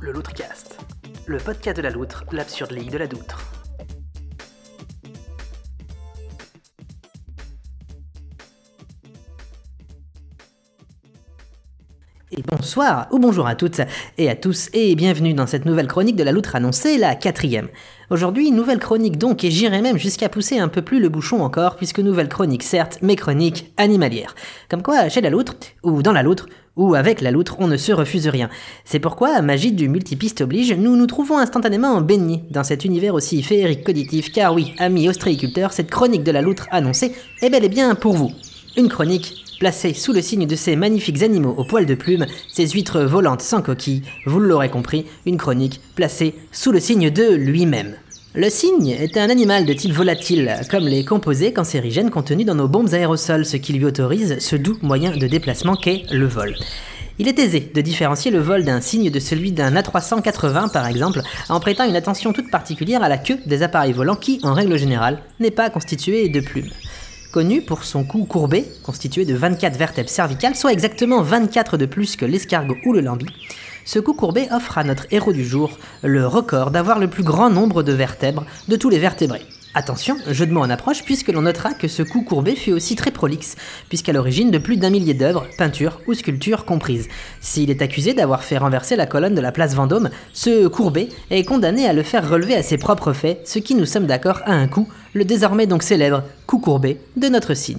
Le 0.00 0.12
Loutrecast, 0.12 0.78
le 1.26 1.38
podcast 1.38 1.76
de 1.76 1.82
la 1.82 1.90
loutre, 1.90 2.24
l'absurde 2.32 2.72
ligue 2.72 2.90
de 2.90 2.98
la 2.98 3.06
doutre. 3.06 3.55
Et 12.32 12.42
bonsoir 12.42 13.06
ou 13.12 13.20
bonjour 13.20 13.46
à 13.46 13.54
toutes 13.54 13.80
et 14.18 14.28
à 14.28 14.34
tous 14.34 14.68
et 14.72 14.96
bienvenue 14.96 15.32
dans 15.32 15.46
cette 15.46 15.64
nouvelle 15.64 15.86
chronique 15.86 16.16
de 16.16 16.24
la 16.24 16.32
loutre 16.32 16.56
annoncée, 16.56 16.98
la 16.98 17.14
quatrième. 17.14 17.68
Aujourd'hui, 18.10 18.50
nouvelle 18.50 18.80
chronique 18.80 19.16
donc 19.16 19.44
et 19.44 19.52
j'irai 19.52 19.80
même 19.80 19.96
jusqu'à 19.96 20.28
pousser 20.28 20.58
un 20.58 20.66
peu 20.66 20.82
plus 20.82 20.98
le 20.98 21.08
bouchon 21.08 21.42
encore 21.42 21.76
puisque 21.76 22.00
nouvelle 22.00 22.28
chronique 22.28 22.64
certes, 22.64 22.98
mais 23.00 23.14
chronique 23.14 23.72
animalière. 23.76 24.34
Comme 24.68 24.82
quoi, 24.82 25.08
chez 25.08 25.20
la 25.20 25.30
loutre, 25.30 25.54
ou 25.84 26.02
dans 26.02 26.10
la 26.10 26.24
loutre, 26.24 26.48
ou 26.74 26.96
avec 26.96 27.20
la 27.20 27.30
loutre, 27.30 27.58
on 27.60 27.68
ne 27.68 27.76
se 27.76 27.92
refuse 27.92 28.26
rien. 28.26 28.50
C'est 28.84 28.98
pourquoi, 28.98 29.40
magie 29.40 29.70
du 29.70 29.88
multipiste 29.88 30.40
oblige, 30.40 30.72
nous 30.72 30.96
nous 30.96 31.06
trouvons 31.06 31.38
instantanément 31.38 32.00
baignés 32.00 32.42
dans 32.50 32.64
cet 32.64 32.84
univers 32.84 33.14
aussi 33.14 33.40
féerique 33.44 33.84
qu'auditif, 33.84 34.32
car 34.32 34.52
oui, 34.52 34.74
amis 34.78 35.08
ostréiculteurs, 35.08 35.72
cette 35.72 35.90
chronique 35.90 36.24
de 36.24 36.32
la 36.32 36.42
loutre 36.42 36.66
annoncée 36.72 37.14
est 37.40 37.50
bel 37.50 37.64
et 37.64 37.68
bien 37.68 37.94
pour 37.94 38.14
vous. 38.14 38.32
Une 38.76 38.88
chronique 38.88 39.45
placée 39.58 39.94
sous 39.94 40.12
le 40.12 40.22
signe 40.22 40.46
de 40.46 40.56
ces 40.56 40.76
magnifiques 40.76 41.22
animaux 41.22 41.54
aux 41.56 41.64
poils 41.64 41.86
de 41.86 41.94
plume, 41.94 42.26
ces 42.52 42.68
huîtres 42.68 43.02
volantes 43.02 43.42
sans 43.42 43.62
coquille, 43.62 44.02
vous 44.26 44.40
l'aurez 44.40 44.70
compris, 44.70 45.06
une 45.24 45.36
chronique 45.36 45.80
placée 45.94 46.34
sous 46.52 46.72
le 46.72 46.80
signe 46.80 47.10
de 47.10 47.34
lui-même. 47.34 47.94
Le 48.34 48.50
cygne 48.50 48.90
est 48.90 49.16
un 49.16 49.30
animal 49.30 49.64
de 49.64 49.72
type 49.72 49.92
volatile, 49.92 50.56
comme 50.70 50.86
les 50.86 51.06
composés 51.06 51.54
cancérigènes 51.54 52.10
contenus 52.10 52.44
dans 52.44 52.54
nos 52.54 52.68
bombes 52.68 52.92
aérosols, 52.92 53.46
ce 53.46 53.56
qui 53.56 53.72
lui 53.72 53.86
autorise 53.86 54.38
ce 54.40 54.56
doux 54.56 54.76
moyen 54.82 55.16
de 55.16 55.26
déplacement 55.26 55.74
qu'est 55.74 56.02
le 56.10 56.26
vol. 56.26 56.54
Il 57.18 57.28
est 57.28 57.38
aisé 57.38 57.72
de 57.74 57.80
différencier 57.80 58.30
le 58.30 58.40
vol 58.40 58.62
d'un 58.62 58.82
cygne 58.82 59.10
de 59.10 59.20
celui 59.20 59.52
d'un 59.52 59.74
A380 59.74 60.70
par 60.70 60.86
exemple, 60.86 61.22
en 61.48 61.60
prêtant 61.60 61.88
une 61.88 61.96
attention 61.96 62.34
toute 62.34 62.50
particulière 62.50 63.02
à 63.02 63.08
la 63.08 63.16
queue 63.16 63.38
des 63.46 63.62
appareils 63.62 63.94
volants 63.94 64.16
qui, 64.16 64.38
en 64.42 64.52
règle 64.52 64.76
générale, 64.76 65.22
n'est 65.40 65.50
pas 65.50 65.70
constituée 65.70 66.28
de 66.28 66.40
plumes. 66.40 66.68
Connu 67.32 67.62
pour 67.62 67.84
son 67.84 68.04
cou 68.04 68.24
courbé, 68.24 68.64
constitué 68.82 69.24
de 69.24 69.34
24 69.34 69.76
vertèbres 69.76 70.08
cervicales, 70.08 70.54
soit 70.54 70.72
exactement 70.72 71.22
24 71.22 71.76
de 71.76 71.86
plus 71.86 72.16
que 72.16 72.24
l'escargot 72.24 72.76
ou 72.84 72.92
le 72.92 73.00
lambi, 73.00 73.26
ce 73.84 73.98
cou 73.98 74.14
courbé 74.14 74.48
offre 74.50 74.78
à 74.78 74.84
notre 74.84 75.06
héros 75.10 75.32
du 75.32 75.44
jour 75.44 75.78
le 76.02 76.26
record 76.26 76.70
d'avoir 76.70 76.98
le 76.98 77.08
plus 77.08 77.22
grand 77.22 77.50
nombre 77.50 77.82
de 77.82 77.92
vertèbres 77.92 78.44
de 78.68 78.76
tous 78.76 78.90
les 78.90 78.98
vertébrés. 78.98 79.46
Attention, 79.78 80.16
jeu 80.30 80.46
de 80.46 80.52
mots 80.52 80.62
en 80.62 80.70
approche, 80.70 81.04
puisque 81.04 81.30
l'on 81.30 81.42
notera 81.42 81.74
que 81.74 81.86
ce 81.86 82.02
cou 82.02 82.22
courbé 82.22 82.56
fut 82.56 82.72
aussi 82.72 82.96
très 82.96 83.10
prolixe, 83.10 83.56
puisqu'à 83.90 84.14
l'origine 84.14 84.50
de 84.50 84.56
plus 84.56 84.78
d'un 84.78 84.88
millier 84.88 85.12
d'œuvres, 85.12 85.46
peintures 85.58 86.00
ou 86.06 86.14
sculptures 86.14 86.64
comprises. 86.64 87.08
S'il 87.42 87.68
est 87.68 87.82
accusé 87.82 88.14
d'avoir 88.14 88.42
fait 88.42 88.56
renverser 88.56 88.96
la 88.96 89.04
colonne 89.04 89.34
de 89.34 89.40
la 89.42 89.52
place 89.52 89.74
Vendôme, 89.74 90.08
ce 90.32 90.66
courbé 90.66 91.10
est 91.28 91.44
condamné 91.44 91.86
à 91.86 91.92
le 91.92 92.02
faire 92.02 92.26
relever 92.26 92.56
à 92.56 92.62
ses 92.62 92.78
propres 92.78 93.12
faits, 93.12 93.46
ce 93.46 93.58
qui 93.58 93.74
nous 93.74 93.84
sommes 93.84 94.06
d'accord 94.06 94.40
à 94.46 94.52
un 94.52 94.66
coup, 94.66 94.88
le 95.12 95.26
désormais 95.26 95.66
donc 95.66 95.82
célèbre 95.82 96.22
cou 96.46 96.58
courbé 96.58 96.98
de 97.18 97.28
notre 97.28 97.52
cygne. 97.52 97.76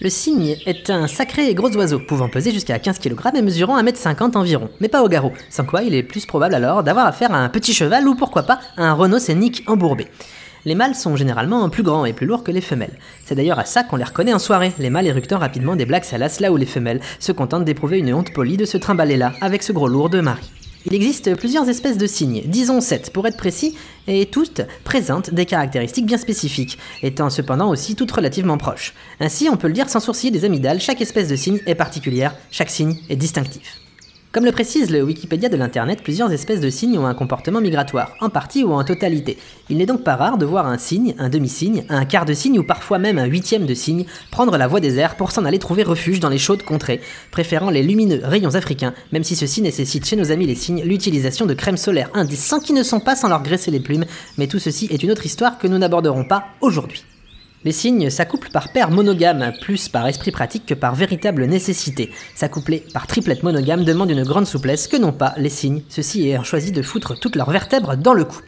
Le 0.00 0.10
cygne 0.10 0.56
est 0.66 0.90
un 0.90 1.06
sacré 1.06 1.54
gros 1.54 1.70
oiseau, 1.76 2.00
pouvant 2.00 2.28
peser 2.28 2.50
jusqu'à 2.50 2.80
15 2.80 2.98
kg 2.98 3.20
et 3.36 3.42
mesurant 3.42 3.80
1m50 3.80 4.36
environ, 4.36 4.68
mais 4.80 4.88
pas 4.88 5.04
au 5.04 5.08
garrot, 5.08 5.32
sans 5.48 5.64
quoi 5.64 5.84
il 5.84 5.94
est 5.94 6.02
plus 6.02 6.26
probable 6.26 6.56
alors 6.56 6.82
d'avoir 6.82 7.06
affaire 7.06 7.32
à 7.32 7.38
un 7.38 7.48
petit 7.48 7.72
cheval 7.72 8.08
ou 8.08 8.16
pourquoi 8.16 8.42
pas 8.42 8.58
à 8.76 8.82
un 8.82 8.94
rhinocénique 8.94 9.62
embourbé. 9.68 10.08
Les 10.66 10.74
mâles 10.74 10.96
sont 10.96 11.14
généralement 11.14 11.70
plus 11.70 11.84
grands 11.84 12.04
et 12.06 12.12
plus 12.12 12.26
lourds 12.26 12.42
que 12.42 12.50
les 12.50 12.60
femelles. 12.60 12.98
C'est 13.24 13.36
d'ailleurs 13.36 13.60
à 13.60 13.64
ça 13.64 13.84
qu'on 13.84 13.94
les 13.94 14.02
reconnaît 14.02 14.34
en 14.34 14.40
soirée, 14.40 14.72
les 14.80 14.90
mâles 14.90 15.06
éructant 15.06 15.38
rapidement 15.38 15.76
des 15.76 15.86
blagues 15.86 16.02
salaces 16.02 16.40
là 16.40 16.50
où 16.50 16.56
les 16.56 16.66
femelles 16.66 17.00
se 17.20 17.30
contentent 17.30 17.64
d'éprouver 17.64 18.00
une 18.00 18.12
honte 18.12 18.32
polie 18.32 18.56
de 18.56 18.64
se 18.64 18.76
trimballer 18.76 19.16
là 19.16 19.32
avec 19.40 19.62
ce 19.62 19.70
gros 19.70 19.86
lourd 19.86 20.10
de 20.10 20.20
mari. 20.20 20.50
Il 20.84 20.92
existe 20.92 21.36
plusieurs 21.36 21.68
espèces 21.68 21.98
de 21.98 22.06
cygnes, 22.08 22.42
disons 22.46 22.80
7 22.80 23.12
pour 23.12 23.28
être 23.28 23.36
précis, 23.36 23.76
et 24.08 24.26
toutes 24.26 24.62
présentent 24.82 25.32
des 25.32 25.46
caractéristiques 25.46 26.06
bien 26.06 26.18
spécifiques, 26.18 26.78
étant 27.00 27.30
cependant 27.30 27.70
aussi 27.70 27.94
toutes 27.94 28.10
relativement 28.10 28.58
proches. 28.58 28.92
Ainsi, 29.20 29.48
on 29.48 29.56
peut 29.56 29.68
le 29.68 29.72
dire 29.72 29.88
sans 29.88 30.00
sourciller 30.00 30.32
des 30.32 30.44
amygdales, 30.44 30.80
chaque 30.80 31.00
espèce 31.00 31.28
de 31.28 31.36
cygne 31.36 31.60
est 31.66 31.76
particulière, 31.76 32.34
chaque 32.50 32.70
cygne 32.70 32.96
est 33.08 33.14
distinctif. 33.14 33.85
Comme 34.36 34.44
le 34.44 34.52
précise 34.52 34.90
le 34.90 35.02
Wikipédia 35.02 35.48
de 35.48 35.56
l'Internet, 35.56 36.02
plusieurs 36.02 36.30
espèces 36.30 36.60
de 36.60 36.68
cygnes 36.68 36.98
ont 36.98 37.06
un 37.06 37.14
comportement 37.14 37.62
migratoire, 37.62 38.12
en 38.20 38.28
partie 38.28 38.64
ou 38.64 38.72
en 38.74 38.84
totalité. 38.84 39.38
Il 39.70 39.78
n'est 39.78 39.86
donc 39.86 40.04
pas 40.04 40.14
rare 40.14 40.36
de 40.36 40.44
voir 40.44 40.66
un 40.66 40.76
cygne, 40.76 41.14
un 41.18 41.30
demi-cygne, 41.30 41.86
un 41.88 42.04
quart 42.04 42.26
de 42.26 42.34
cygne 42.34 42.58
ou 42.58 42.62
parfois 42.62 42.98
même 42.98 43.16
un 43.16 43.24
huitième 43.24 43.64
de 43.64 43.72
cygne 43.72 44.04
prendre 44.30 44.58
la 44.58 44.66
voie 44.68 44.80
des 44.80 44.98
airs 44.98 45.16
pour 45.16 45.32
s'en 45.32 45.46
aller 45.46 45.58
trouver 45.58 45.84
refuge 45.84 46.20
dans 46.20 46.28
les 46.28 46.36
chaudes 46.36 46.64
contrées, 46.64 47.00
préférant 47.30 47.70
les 47.70 47.82
lumineux 47.82 48.20
rayons 48.22 48.56
africains, 48.56 48.92
même 49.10 49.24
si 49.24 49.36
ceci 49.36 49.62
nécessite 49.62 50.04
chez 50.04 50.16
nos 50.16 50.30
amis 50.30 50.46
les 50.46 50.54
cygnes 50.54 50.84
l'utilisation 50.84 51.46
de 51.46 51.54
crèmes 51.54 51.78
solaires 51.78 52.10
indécents 52.12 52.60
qui 52.60 52.74
ne 52.74 52.82
sont 52.82 53.00
pas 53.00 53.16
sans 53.16 53.30
leur 53.30 53.42
graisser 53.42 53.70
les 53.70 53.80
plumes, 53.80 54.04
mais 54.36 54.48
tout 54.48 54.58
ceci 54.58 54.86
est 54.90 55.02
une 55.02 55.12
autre 55.12 55.24
histoire 55.24 55.56
que 55.56 55.66
nous 55.66 55.78
n'aborderons 55.78 56.24
pas 56.24 56.44
aujourd'hui. 56.60 57.06
Les 57.66 57.72
cygnes 57.72 58.10
s'accouplent 58.10 58.50
par 58.52 58.68
paire 58.68 58.92
monogame, 58.92 59.52
plus 59.60 59.88
par 59.88 60.06
esprit 60.06 60.30
pratique 60.30 60.66
que 60.66 60.74
par 60.74 60.94
véritable 60.94 61.46
nécessité. 61.46 62.12
S'accoupler 62.36 62.84
par 62.94 63.08
triplette 63.08 63.42
monogame 63.42 63.82
demande 63.82 64.12
une 64.12 64.22
grande 64.22 64.46
souplesse 64.46 64.86
que 64.86 64.96
n'ont 64.96 65.10
pas 65.10 65.34
les 65.36 65.48
cygnes, 65.48 65.82
ceux-ci 65.88 66.28
ayant 66.28 66.44
choisi 66.44 66.70
de 66.70 66.80
foutre 66.80 67.18
toutes 67.18 67.34
leurs 67.34 67.50
vertèbres 67.50 67.96
dans 67.96 68.14
le 68.14 68.24
cou. 68.24 68.38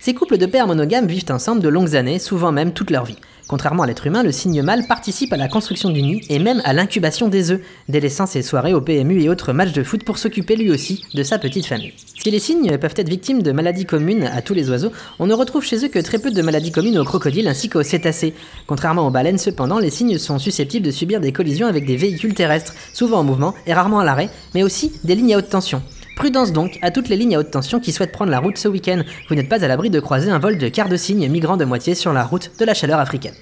Ces 0.00 0.14
couples 0.14 0.38
de 0.38 0.46
paires 0.46 0.66
monogames 0.66 1.06
vivent 1.06 1.30
ensemble 1.30 1.62
de 1.62 1.68
longues 1.68 1.96
années, 1.96 2.18
souvent 2.18 2.52
même 2.52 2.72
toute 2.72 2.90
leur 2.90 3.04
vie. 3.04 3.16
Contrairement 3.48 3.84
à 3.84 3.86
l'être 3.86 4.06
humain, 4.06 4.24
le 4.24 4.32
cygne 4.32 4.60
mâle 4.62 4.86
participe 4.88 5.32
à 5.32 5.36
la 5.36 5.46
construction 5.46 5.90
du 5.90 6.02
nid 6.02 6.20
et 6.28 6.40
même 6.40 6.60
à 6.64 6.72
l'incubation 6.72 7.28
des 7.28 7.52
œufs, 7.52 7.60
délaissant 7.88 8.26
ses 8.26 8.42
soirées 8.42 8.74
au 8.74 8.80
PMU 8.80 9.22
et 9.22 9.28
autres 9.28 9.52
matchs 9.52 9.72
de 9.72 9.84
foot 9.84 10.02
pour 10.02 10.18
s'occuper 10.18 10.56
lui 10.56 10.70
aussi 10.72 11.04
de 11.14 11.22
sa 11.22 11.38
petite 11.38 11.66
famille. 11.66 11.92
Si 12.20 12.30
les 12.32 12.40
cygnes 12.40 12.76
peuvent 12.76 12.94
être 12.96 13.08
victimes 13.08 13.42
de 13.42 13.52
maladies 13.52 13.84
communes 13.84 14.24
à 14.24 14.42
tous 14.42 14.54
les 14.54 14.68
oiseaux, 14.68 14.90
on 15.20 15.28
ne 15.28 15.34
retrouve 15.34 15.64
chez 15.64 15.84
eux 15.84 15.88
que 15.88 16.00
très 16.00 16.18
peu 16.18 16.32
de 16.32 16.42
maladies 16.42 16.72
communes 16.72 16.98
aux 16.98 17.04
crocodiles 17.04 17.46
ainsi 17.46 17.68
qu'aux 17.68 17.84
cétacés. 17.84 18.34
Contrairement 18.66 19.06
aux 19.06 19.12
baleines, 19.12 19.38
cependant, 19.38 19.78
les 19.78 19.90
cygnes 19.90 20.18
sont 20.18 20.40
susceptibles 20.40 20.84
de 20.84 20.90
subir 20.90 21.20
des 21.20 21.30
collisions 21.30 21.68
avec 21.68 21.86
des 21.86 21.96
véhicules 21.96 22.34
terrestres, 22.34 22.74
souvent 22.92 23.20
en 23.20 23.24
mouvement 23.24 23.54
et 23.68 23.74
rarement 23.74 24.00
à 24.00 24.04
l'arrêt, 24.04 24.30
mais 24.56 24.64
aussi 24.64 24.92
des 25.04 25.14
lignes 25.14 25.34
à 25.34 25.38
haute 25.38 25.50
tension. 25.50 25.82
Prudence 26.16 26.50
donc 26.50 26.78
à 26.80 26.90
toutes 26.90 27.10
les 27.10 27.16
lignes 27.16 27.36
à 27.36 27.40
haute 27.40 27.50
tension 27.50 27.78
qui 27.78 27.92
souhaitent 27.92 28.10
prendre 28.10 28.30
la 28.30 28.38
route 28.38 28.56
ce 28.56 28.68
week-end. 28.68 29.02
Vous 29.28 29.34
n'êtes 29.34 29.50
pas 29.50 29.62
à 29.62 29.68
l'abri 29.68 29.90
de 29.90 30.00
croiser 30.00 30.30
un 30.30 30.38
vol 30.38 30.56
de 30.56 30.68
quart 30.68 30.88
de 30.88 30.96
cygne 30.96 31.28
migrant 31.28 31.58
de 31.58 31.66
moitié 31.66 31.94
sur 31.94 32.14
la 32.14 32.24
route 32.24 32.52
de 32.58 32.64
la 32.64 32.72
chaleur 32.72 32.98
africaine. 32.98 33.34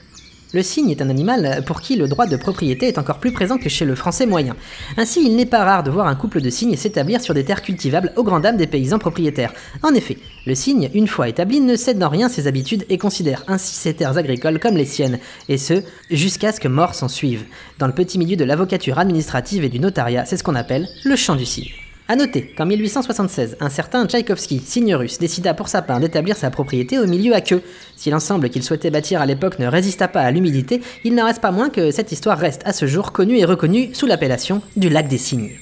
Le 0.52 0.62
cygne 0.62 0.90
est 0.90 1.00
un 1.00 1.08
animal 1.08 1.62
pour 1.66 1.80
qui 1.80 1.94
le 1.94 2.08
droit 2.08 2.26
de 2.26 2.36
propriété 2.36 2.88
est 2.88 2.98
encore 2.98 3.20
plus 3.20 3.32
présent 3.32 3.58
que 3.58 3.68
chez 3.68 3.84
le 3.84 3.94
français 3.94 4.26
moyen. 4.26 4.56
Ainsi, 4.96 5.24
il 5.24 5.36
n'est 5.36 5.46
pas 5.46 5.64
rare 5.64 5.84
de 5.84 5.90
voir 5.90 6.08
un 6.08 6.16
couple 6.16 6.40
de 6.40 6.50
cygnes 6.50 6.76
s'établir 6.76 7.20
sur 7.20 7.32
des 7.32 7.44
terres 7.44 7.62
cultivables 7.62 8.12
aux 8.16 8.24
grandes 8.24 8.42
dames 8.42 8.56
des 8.56 8.66
paysans 8.66 8.98
propriétaires. 8.98 9.52
En 9.84 9.94
effet, 9.94 10.18
le 10.44 10.56
cygne, 10.56 10.90
une 10.94 11.08
fois 11.08 11.28
établi, 11.28 11.60
ne 11.60 11.76
cède 11.76 11.98
dans 11.98 12.08
rien 12.08 12.28
ses 12.28 12.48
habitudes 12.48 12.86
et 12.88 12.98
considère 12.98 13.44
ainsi 13.46 13.72
ses 13.72 13.94
terres 13.94 14.18
agricoles 14.18 14.58
comme 14.58 14.76
les 14.76 14.84
siennes, 14.84 15.20
et 15.48 15.58
ce, 15.58 15.74
jusqu'à 16.10 16.50
ce 16.50 16.58
que 16.58 16.68
mort 16.68 16.94
s'en 16.94 17.08
suive. 17.08 17.44
Dans 17.78 17.86
le 17.86 17.94
petit 17.94 18.18
milieu 18.18 18.36
de 18.36 18.44
l'avocature 18.44 18.98
administrative 18.98 19.64
et 19.64 19.68
du 19.68 19.78
notariat, 19.78 20.24
c'est 20.24 20.36
ce 20.36 20.42
qu'on 20.42 20.56
appelle 20.56 20.88
le 21.04 21.14
champ 21.14 21.36
du 21.36 21.46
cygne. 21.46 21.70
A 22.06 22.16
noter 22.16 22.52
qu'en 22.54 22.66
1876, 22.66 23.56
un 23.60 23.70
certain 23.70 24.06
Tchaïkovski, 24.06 24.58
signe 24.60 24.94
russe, 24.94 25.18
décida 25.18 25.54
pour 25.54 25.68
sa 25.68 25.80
part 25.80 26.00
d'établir 26.00 26.36
sa 26.36 26.50
propriété 26.50 26.98
au 26.98 27.06
milieu 27.06 27.34
à 27.34 27.40
queue. 27.40 27.62
Si 27.96 28.10
l'ensemble 28.10 28.50
qu'il 28.50 28.62
souhaitait 28.62 28.90
bâtir 28.90 29.22
à 29.22 29.26
l'époque 29.26 29.58
ne 29.58 29.66
résista 29.66 30.06
pas 30.06 30.20
à 30.20 30.30
l'humidité, 30.30 30.82
il 31.04 31.14
n'en 31.14 31.24
reste 31.24 31.40
pas 31.40 31.50
moins 31.50 31.70
que 31.70 31.90
cette 31.90 32.12
histoire 32.12 32.38
reste 32.38 32.60
à 32.66 32.74
ce 32.74 32.86
jour 32.86 33.12
connue 33.12 33.38
et 33.38 33.46
reconnue 33.46 33.94
sous 33.94 34.04
l'appellation 34.04 34.60
du 34.76 34.90
lac 34.90 35.08
des 35.08 35.16
cygnes. 35.16 35.52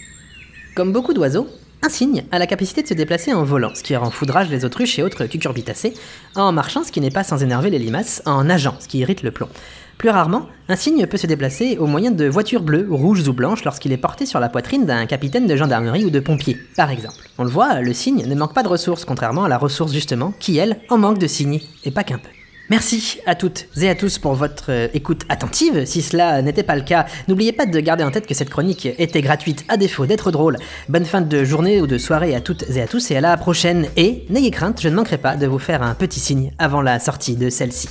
Comme 0.74 0.92
beaucoup 0.92 1.14
d'oiseaux, 1.14 1.46
un 1.80 1.88
cygne 1.88 2.24
a 2.32 2.40
la 2.40 2.48
capacité 2.48 2.82
de 2.82 2.88
se 2.88 2.94
déplacer 2.94 3.32
en 3.32 3.44
volant, 3.44 3.74
ce 3.76 3.84
qui 3.84 3.94
rend 3.94 4.10
foudrage 4.10 4.50
les 4.50 4.64
autruches 4.64 4.98
et 4.98 5.04
autres 5.04 5.26
cucurbitacées, 5.26 5.94
en 6.34 6.50
marchant, 6.50 6.82
ce 6.82 6.90
qui 6.90 7.00
n'est 7.00 7.10
pas 7.10 7.22
sans 7.22 7.40
énerver 7.44 7.70
les 7.70 7.78
limaces, 7.78 8.20
en 8.26 8.42
nageant, 8.42 8.74
ce 8.80 8.88
qui 8.88 8.98
irrite 8.98 9.22
le 9.22 9.30
plomb. 9.30 9.48
Plus 9.98 10.10
rarement, 10.10 10.48
un 10.68 10.76
cygne 10.76 11.06
peut 11.06 11.16
se 11.16 11.26
déplacer 11.26 11.76
au 11.78 11.86
moyen 11.86 12.10
de 12.10 12.24
voitures 12.26 12.62
bleues, 12.62 12.88
rouges 12.90 13.26
ou 13.28 13.32
blanches 13.32 13.64
lorsqu'il 13.64 13.92
est 13.92 13.96
porté 13.96 14.26
sur 14.26 14.40
la 14.40 14.48
poitrine 14.48 14.86
d'un 14.86 15.06
capitaine 15.06 15.46
de 15.46 15.56
gendarmerie 15.56 16.04
ou 16.04 16.10
de 16.10 16.20
pompier, 16.20 16.56
par 16.76 16.90
exemple. 16.90 17.28
On 17.38 17.44
le 17.44 17.50
voit, 17.50 17.80
le 17.80 17.92
cygne 17.92 18.26
ne 18.26 18.34
manque 18.34 18.54
pas 18.54 18.62
de 18.62 18.68
ressources, 18.68 19.04
contrairement 19.04 19.44
à 19.44 19.48
la 19.48 19.58
ressource 19.58 19.92
justement, 19.92 20.32
qui 20.38 20.58
elle, 20.58 20.78
en 20.88 20.98
manque 20.98 21.18
de 21.18 21.26
cygnes, 21.26 21.60
et 21.84 21.90
pas 21.90 22.04
qu'un 22.04 22.18
peu. 22.18 22.28
Merci 22.70 23.20
à 23.26 23.34
toutes 23.34 23.66
et 23.82 23.90
à 23.90 23.94
tous 23.94 24.18
pour 24.18 24.32
votre 24.32 24.70
euh, 24.70 24.88
écoute 24.94 25.24
attentive. 25.28 25.84
Si 25.84 26.00
cela 26.00 26.40
n'était 26.40 26.62
pas 26.62 26.74
le 26.74 26.80
cas, 26.80 27.04
n'oubliez 27.28 27.52
pas 27.52 27.66
de 27.66 27.80
garder 27.80 28.02
en 28.02 28.10
tête 28.10 28.26
que 28.26 28.32
cette 28.32 28.48
chronique 28.48 28.86
était 28.98 29.20
gratuite 29.20 29.64
à 29.68 29.76
défaut 29.76 30.06
d'être 30.06 30.30
drôle. 30.30 30.56
Bonne 30.88 31.04
fin 31.04 31.20
de 31.20 31.44
journée 31.44 31.82
ou 31.82 31.86
de 31.86 31.98
soirée 31.98 32.34
à 32.34 32.40
toutes 32.40 32.64
et 32.70 32.80
à 32.80 32.86
tous 32.86 33.10
et 33.10 33.16
à 33.16 33.20
la 33.20 33.36
prochaine. 33.36 33.88
Et 33.96 34.24
n'ayez 34.30 34.50
crainte, 34.50 34.80
je 34.80 34.88
ne 34.88 34.94
manquerai 34.94 35.18
pas 35.18 35.36
de 35.36 35.46
vous 35.46 35.58
faire 35.58 35.82
un 35.82 35.94
petit 35.94 36.20
signe 36.20 36.52
avant 36.58 36.80
la 36.80 36.98
sortie 36.98 37.36
de 37.36 37.50
celle-ci. 37.50 37.88